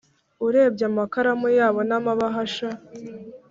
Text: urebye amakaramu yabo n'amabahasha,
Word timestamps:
urebye 0.45 0.83
amakaramu 0.91 1.47
yabo 1.59 1.79
n'amabahasha, 1.89 2.67